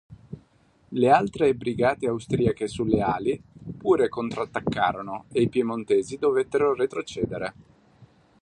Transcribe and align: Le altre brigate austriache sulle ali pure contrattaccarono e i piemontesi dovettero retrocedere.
Le 0.87 1.11
altre 1.11 1.53
brigate 1.53 2.07
austriache 2.07 2.67
sulle 2.67 3.03
ali 3.03 3.39
pure 3.77 4.09
contrattaccarono 4.09 5.25
e 5.31 5.43
i 5.43 5.47
piemontesi 5.47 6.17
dovettero 6.17 6.73
retrocedere. 6.73 7.53